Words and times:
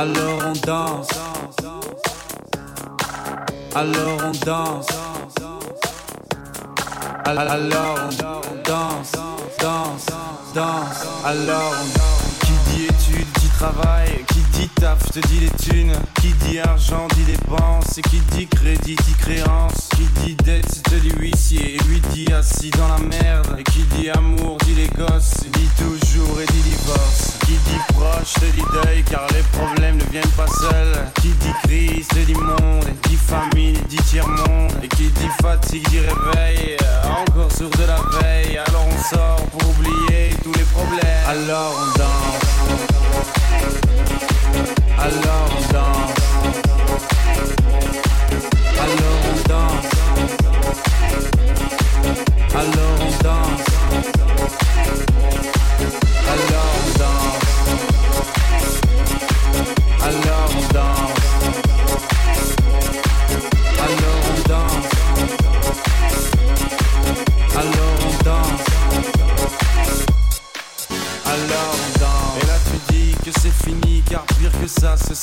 Alors 0.00 0.40
on 0.46 0.52
danse. 0.66 1.08
Alors 3.74 4.18
on 4.24 4.46
danse. 4.46 4.86
Alors 7.26 7.98
on 8.00 8.08
danse, 8.66 9.12
danse, 9.60 10.06
danse. 10.54 11.06
Alors 11.22 11.74
on 11.82 12.46
Qui 12.46 12.52
dit 12.70 12.84
études 12.86 13.26
dit 13.40 13.48
travail, 13.58 14.24
qui 14.28 14.40
dit 14.58 14.68
taf 14.68 15.04
te 15.10 15.18
dit 15.18 15.40
les 15.40 15.50
thunes, 15.50 15.92
qui 16.22 16.32
dit 16.48 16.60
argent 16.60 17.06
dit 17.14 17.24
dépenses, 17.24 17.98
et 17.98 18.02
qui 18.02 18.20
dit 18.32 18.46
crédit 18.46 18.96
dit 18.96 19.14
créance, 19.18 19.90
qui 19.90 20.08
dit 20.24 20.34
dette 20.36 20.82
te 20.82 20.94
dit 20.94 21.12
huissier, 21.18 21.74
et 21.74 21.78
lui 21.84 22.00
dit 22.14 22.32
assis 22.32 22.70
dans 22.70 22.88
la 22.88 23.00
merde, 23.00 23.54
et 23.58 23.64
qui 23.64 23.82
dit 23.98 24.08
amour 24.08 24.56
dit 24.64 24.76
les 24.76 24.88
gosses, 24.88 25.44
dit 25.52 25.70
toujours 25.76 26.40
et 26.40 26.46
dit 26.46 26.70
divorce, 26.70 27.34
qui 27.44 27.52
dit 27.52 27.80
proche 27.92 28.32
te 28.32 28.46
dit 28.46 28.64
deuil 28.72 28.89
viennent 30.10 30.28
pas 30.36 30.46
seuls, 30.46 31.12
qui 31.20 31.28
dit 31.28 31.52
crise 31.62 32.08
dit 32.08 32.34
monde, 32.34 32.84
dit 33.08 33.16
famille 33.16 33.78
dit 33.88 33.96
tiers-monde, 33.96 34.72
et 34.82 34.88
qui 34.88 35.08
dit 35.08 35.28
fatigue 35.40 35.86
dit 35.88 36.00
réveil, 36.00 36.76
encore 37.04 37.52
sur 37.52 37.70
de 37.70 37.84
la 37.84 37.96
veille, 38.18 38.58
alors 38.58 38.86
on 38.88 39.14
sort 39.14 39.42
pour 39.52 39.70
oublier 39.70 40.30
tous 40.42 40.52
les 40.52 40.64
problèmes, 40.64 41.24
alors 41.28 41.72
on 41.80 41.98
danse. 41.98 42.40
Alors 44.98 45.48
on 45.56 45.72
danse. 45.72 46.20
Alors 48.82 49.18
on 49.30 49.48
danse. 49.48 49.90
Alors 52.52 52.89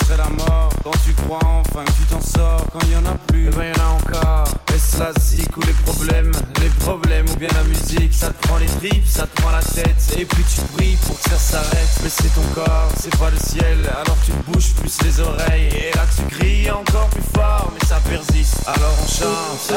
ça, 0.07 0.17
la 0.17 0.29
mort. 0.29 0.69
Quand 0.83 0.91
tu 1.05 1.13
crois 1.13 1.39
enfin 1.43 1.83
que 1.83 1.91
tu 1.91 2.03
t'en 2.09 2.21
sors, 2.21 2.65
quand 2.71 2.79
il 2.83 2.93
y 2.93 2.95
en 2.95 3.05
a 3.05 3.17
plus, 3.27 3.47
eh 3.47 3.55
ben 3.55 3.65
y 3.65 3.79
en 3.79 3.83
a 3.83 3.89
encore. 3.93 4.47
Est-ce 4.73 4.99
la 4.99 5.11
zik 5.19 5.57
ou 5.57 5.61
les 5.61 5.73
problèmes 5.73 6.31
Les 6.61 6.69
problèmes 6.69 7.25
ou 7.29 7.35
bien 7.35 7.49
la 7.53 7.63
musique, 7.63 8.13
ça 8.13 8.29
te 8.29 8.47
prend 8.47 8.57
les 8.57 8.67
tripes, 8.67 9.07
ça 9.07 9.27
te 9.27 9.41
prend 9.41 9.51
la 9.51 9.61
tête, 9.61 10.15
et 10.17 10.25
puis 10.25 10.43
tu 10.43 10.61
pries 10.75 10.97
pour 11.05 11.19
que 11.19 11.29
ça 11.29 11.37
s'arrête. 11.37 11.99
Mais 12.03 12.09
c'est 12.09 12.33
ton 12.33 12.41
corps, 12.53 12.89
c'est 12.97 13.15
pas 13.17 13.29
le 13.29 13.37
ciel, 13.37 13.77
alors 14.01 14.17
tu 14.25 14.31
bouges 14.47 14.73
plus 14.75 14.97
les 15.03 15.19
oreilles, 15.19 15.69
et 15.75 15.95
là 15.95 16.03
tu 16.15 16.35
cries 16.35 16.71
encore 16.71 17.07
plus 17.09 17.23
fort, 17.35 17.71
mais 17.73 17.87
ça 17.87 17.99
persiste. 18.07 18.61
Alors 18.67 18.95
on 19.03 19.07
chante. 19.07 19.73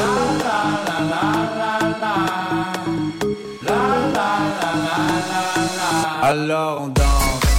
Alors 6.23 6.81
on 6.83 6.87
danse. 6.87 7.50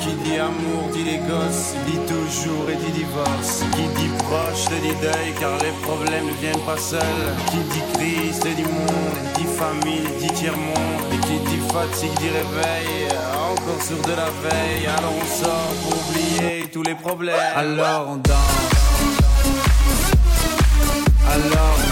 Qui 0.00 0.12
dit 0.24 0.38
amour 0.38 0.88
dit 0.92 1.04
les 1.04 1.18
gosses, 1.18 1.74
dit 1.86 1.98
toujours 2.06 2.68
et 2.70 2.76
dit 2.76 2.92
divorce, 2.92 3.64
qui 3.72 3.82
dit 3.98 4.10
proche 4.18 4.66
dit 4.82 4.94
deuil 5.02 5.32
car 5.38 5.56
les 5.58 5.74
problèmes 5.82 6.26
ne 6.26 6.32
viennent 6.40 6.64
pas 6.66 6.76
seuls, 6.76 7.00
qui 7.50 7.58
dit 7.72 7.82
crise 7.94 8.40
dit 8.40 8.62
monde, 8.62 9.18
dit 9.36 9.44
famille 9.44 10.08
dit 10.20 10.32
tiers-monde, 10.34 11.02
et 11.12 11.18
qui 11.26 11.38
dit 11.48 11.62
fatigue 11.72 12.18
dit 12.20 12.28
réveil, 12.28 13.08
encore 13.50 13.82
sur 13.82 14.00
de 14.02 14.14
la 14.16 14.30
veille, 14.44 14.86
alors 14.86 15.14
on 15.20 15.42
sort 15.42 15.74
pour 15.82 15.94
oublier 16.08 16.66
tous 16.72 16.82
les 16.82 16.94
problèmes, 16.94 17.36
alors 17.56 18.06
on 18.10 18.16
danse. 18.16 18.80
Alors 21.32 21.76
on 21.78 21.89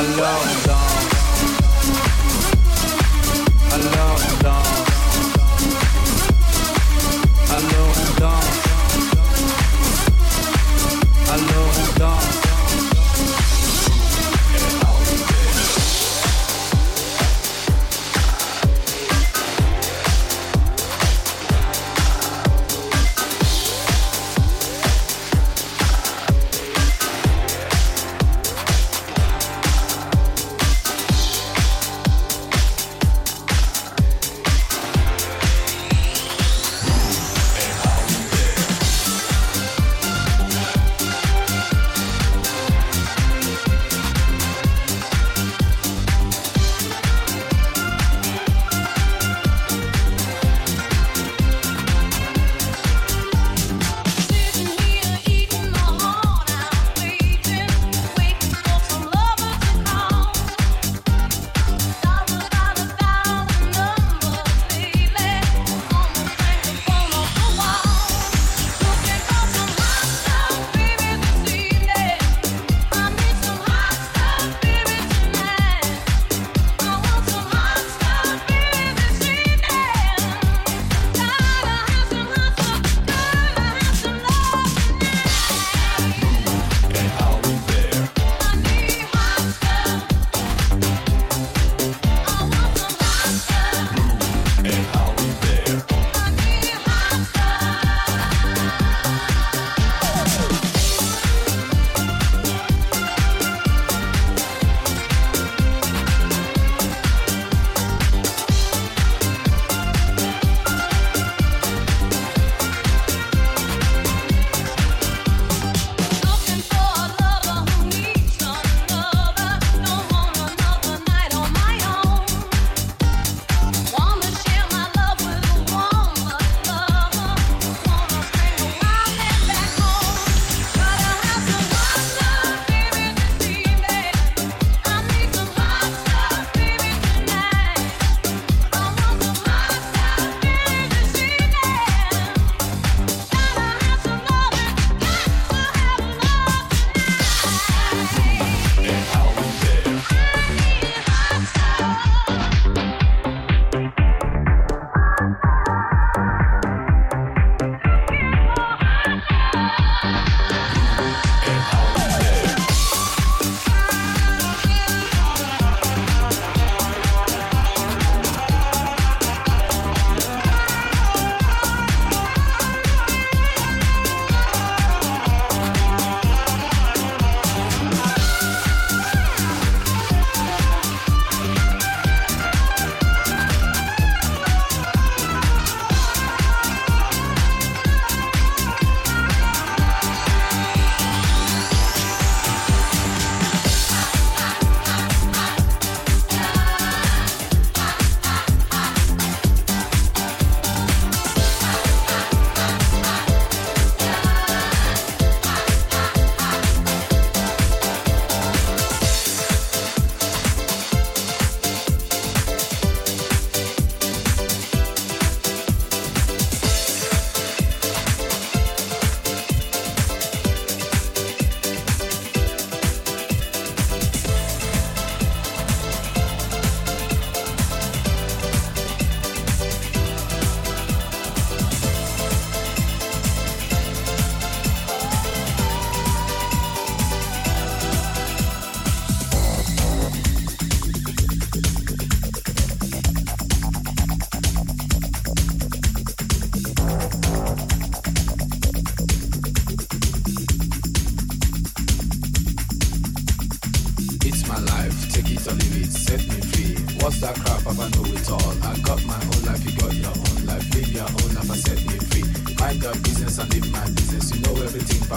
alone. 0.00 0.79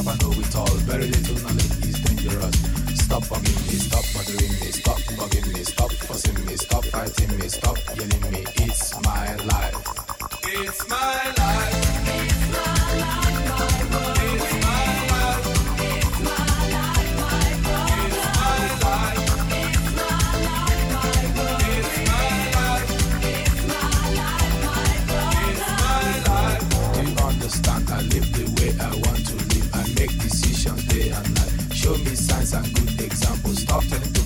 stop, 0.03 0.13
I 0.13 0.23
know 0.23 0.31
it 0.31 0.55
all. 0.55 0.77
Very 0.85 1.07
little 1.07 1.35
knowledge 1.43 1.85
is 1.85 1.99
dangerous. 2.01 2.55
Stop 3.03 3.23
bugging 3.23 3.67
me, 3.67 3.75
stop 3.75 4.05
bothering 4.13 4.53
me, 4.59 4.71
stop 4.71 4.97
bugging 5.17 5.53
me, 5.53 5.63
stop 5.63 5.91
fussing 5.91 6.45
me, 6.45 6.55
stop 6.55 6.85
fighting 6.85 7.39
me, 7.39 7.47
stop 7.47 7.77
yelling 7.95 8.31
me. 8.31 8.45
It's 8.55 8.93
my 9.03 9.35
life. 9.35 9.75
It's 10.43 10.87
my 10.89 11.33
life. 11.37 12.42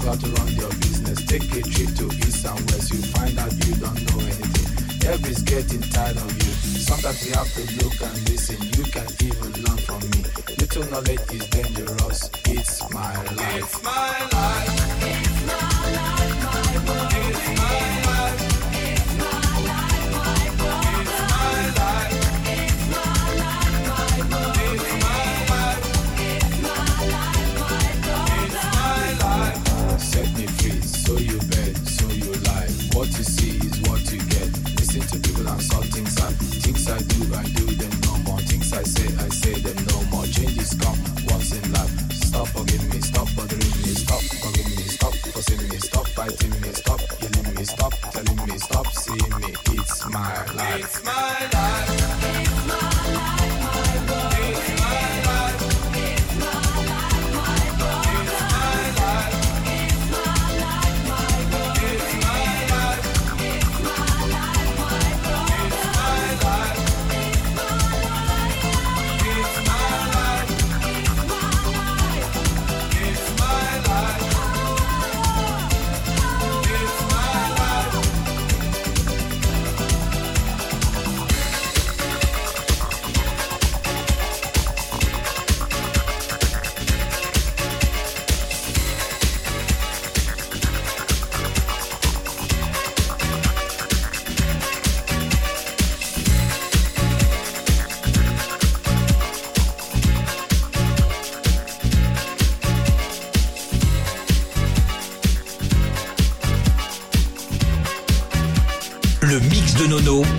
how 0.07 0.15
to 0.15 0.27
run 0.39 0.47
your 0.55 0.69
business. 0.79 1.21
Take 1.25 1.43
a 1.51 1.61
trip 1.61 1.91
to 1.99 2.05
east 2.23 2.45
and 2.45 2.59
west, 2.71 2.93
you 2.93 3.01
find 3.11 3.37
out 3.37 3.51
you 3.65 3.75
don't 3.75 3.99
know 4.07 4.19
anything. 4.23 4.67
Everybody's 5.05 5.43
getting 5.43 5.81
tired 5.81 6.15
of 6.15 6.31
you. 6.31 6.51
Sometimes 6.79 7.27
you 7.27 7.33
have 7.33 7.51
to 7.53 7.63
look 7.83 7.99
and 8.01 8.29
listen. 8.29 8.57
You 8.77 8.83
can 8.95 9.07
even 9.27 9.51
learn 9.63 9.77
from 9.83 9.99
me. 10.11 10.23
Little 10.59 10.85
knowledge 10.91 11.27
is 11.35 11.45
dangerous. 11.49 12.29
It's 12.45 12.93
my 12.93 13.15
life. 13.35 13.55
It's 13.57 13.83
my 13.83 14.15
life. 14.31 14.71
It's 15.11 15.37
my 15.45 15.91
life, 15.97 16.35
my 16.43 16.93
world. 16.93 17.11
It's 17.11 17.59
my 17.59 18.01
life. 18.01 18.06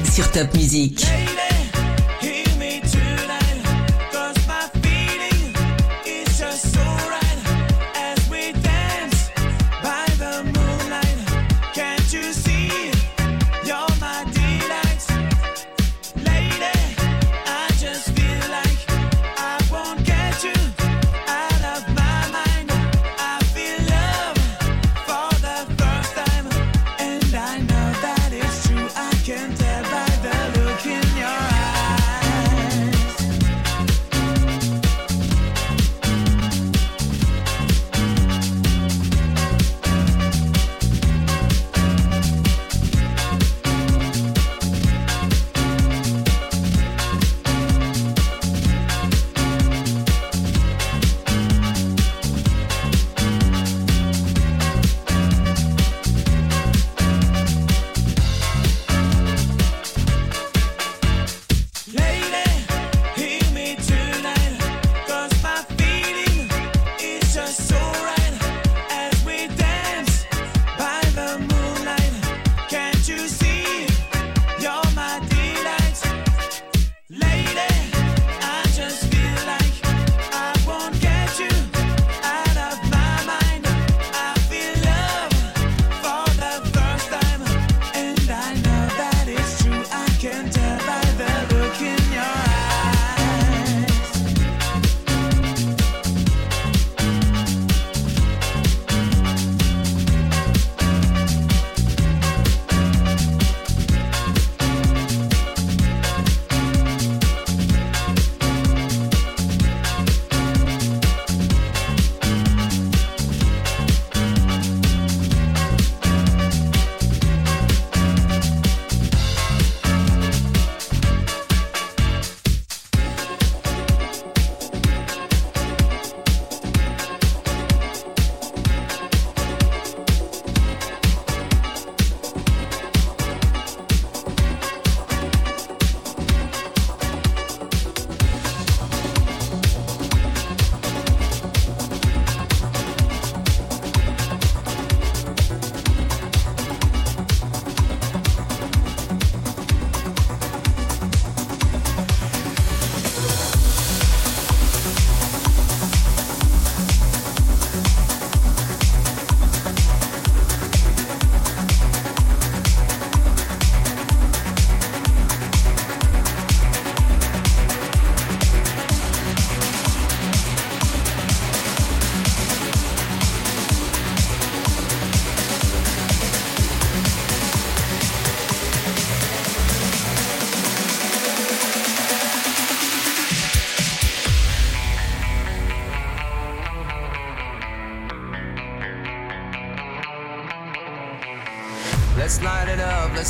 sur 0.05 0.31
top 0.31 0.55
musique. 0.55 1.05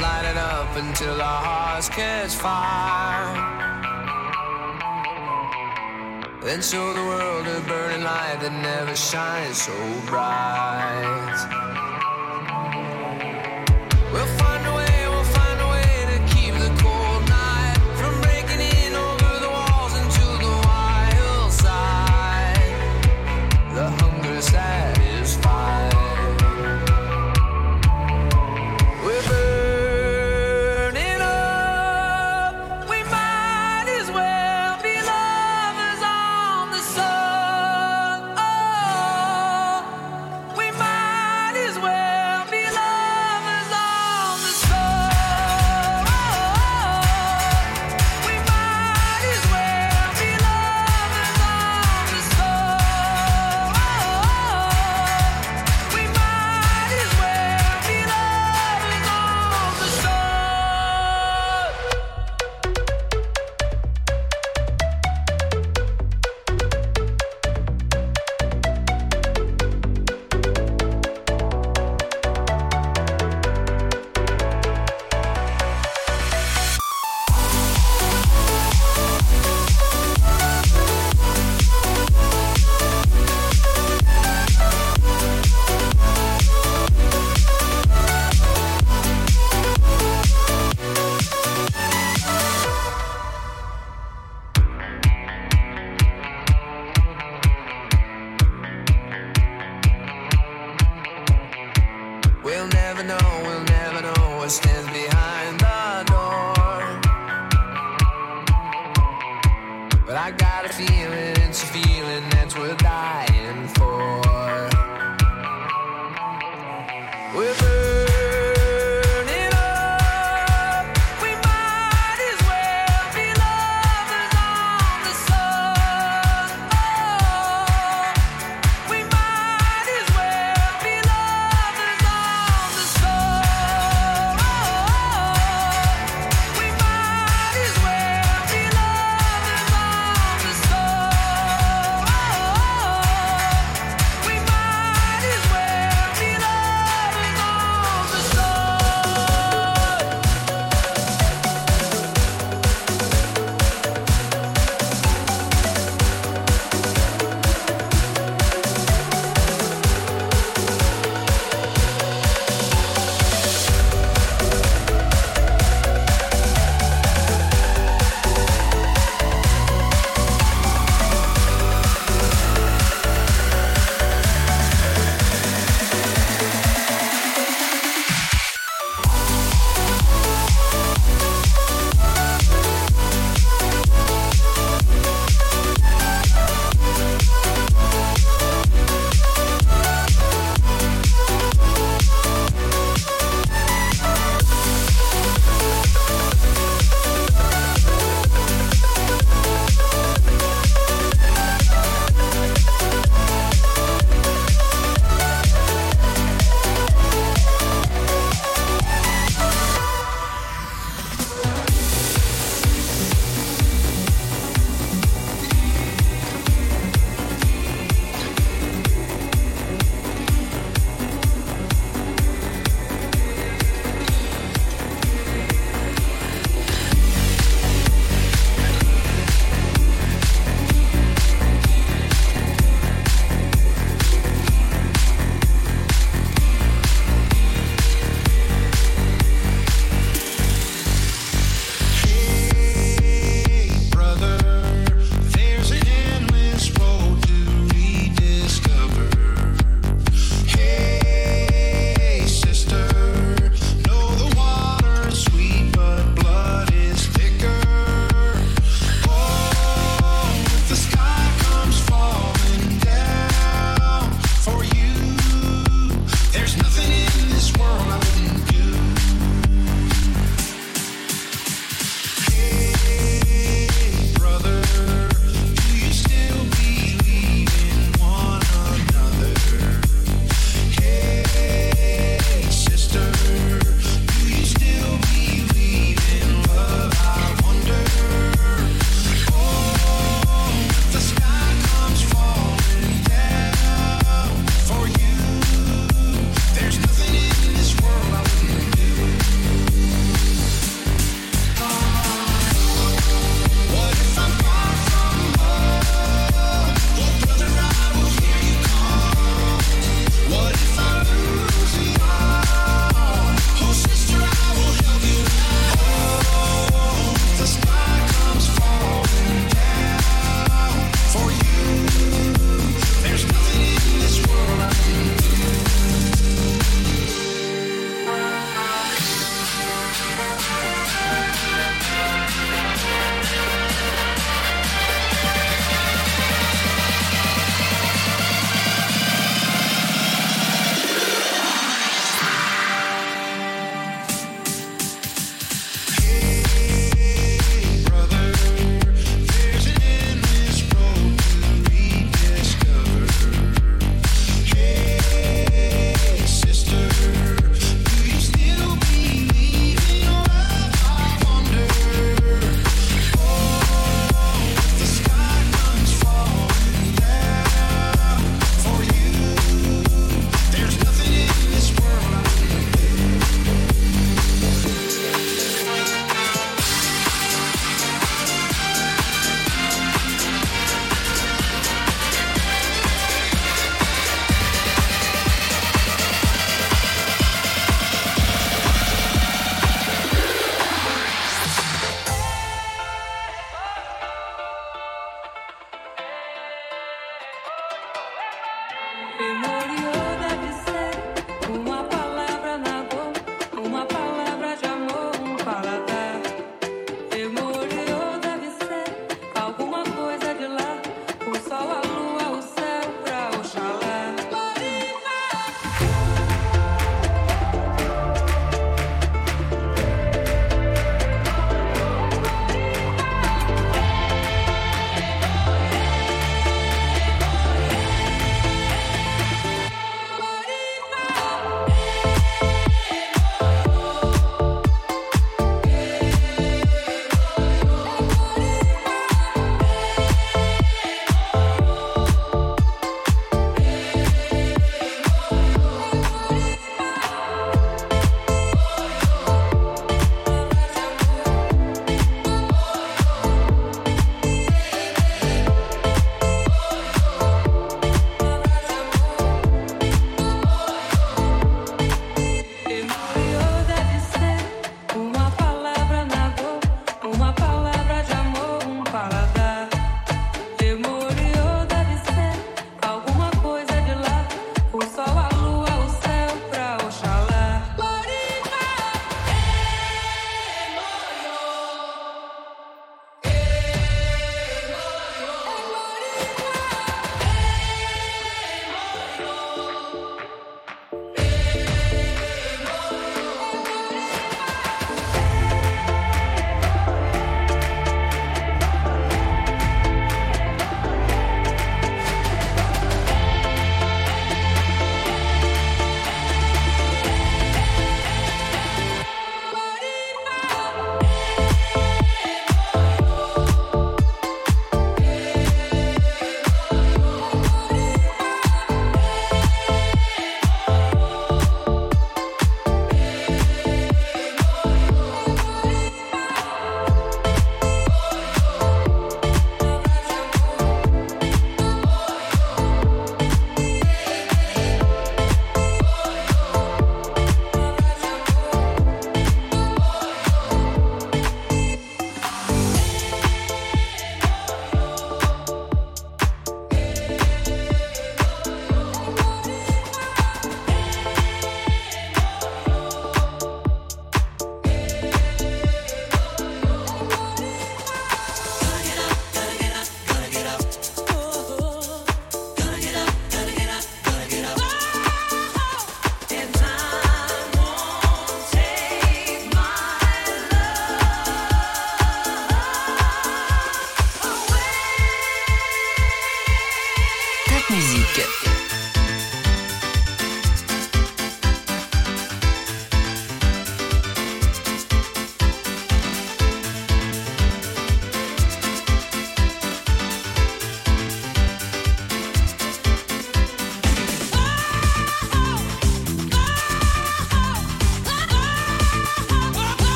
light 0.00 0.24
it 0.24 0.36
up 0.36 0.76
until 0.76 1.20
our 1.20 1.42
hearts 1.44 1.88
catch 1.88 2.34
fire. 2.34 3.60
Then 6.42 6.62
show 6.62 6.92
the 6.94 7.04
world 7.04 7.46
a 7.46 7.60
burning 7.68 8.02
light 8.02 8.38
that 8.40 8.52
never 8.52 8.96
shines 8.96 9.60
so 9.62 9.76
bright. 10.06 11.89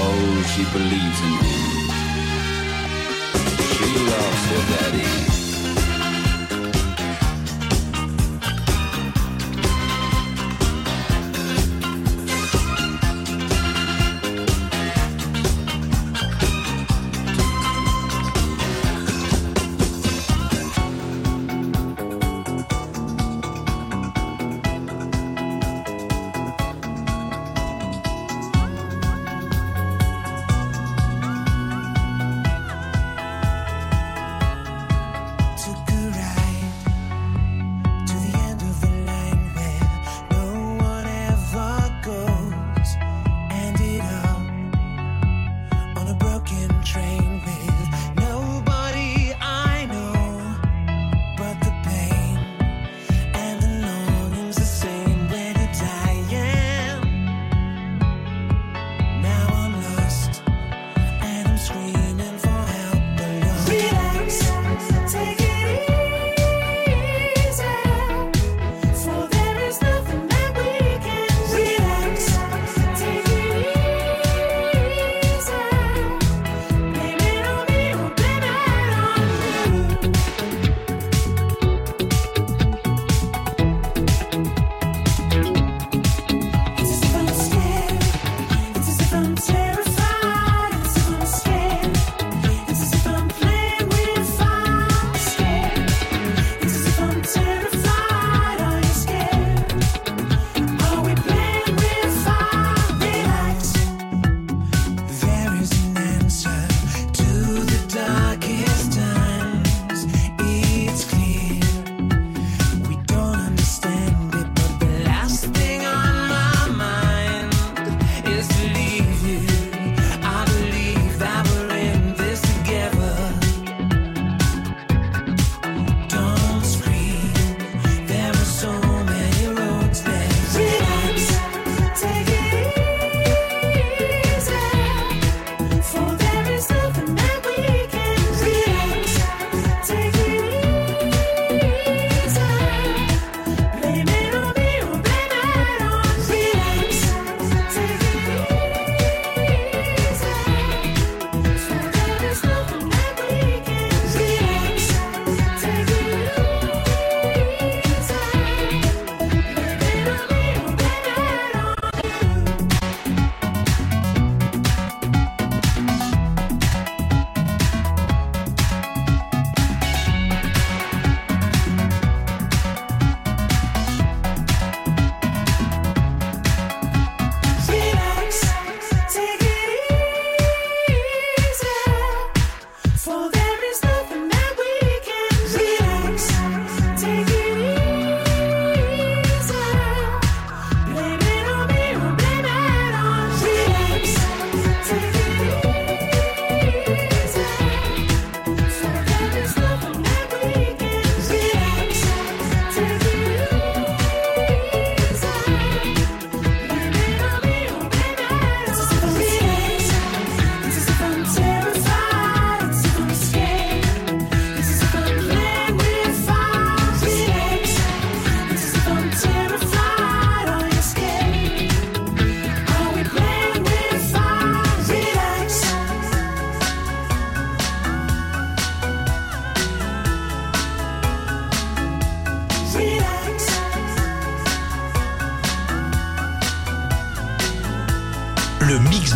Oh, 0.00 0.42
she 0.54 0.62
believes 0.72 1.20
in 1.26 1.34
him. 1.44 1.88
She 3.74 3.88
loves 4.12 4.44
her 4.50 4.62
daddy. 4.70 5.37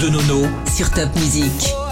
de 0.03 0.09
Nono 0.09 0.48
sur 0.66 0.90
Top 0.90 1.14
Music. 1.16 1.91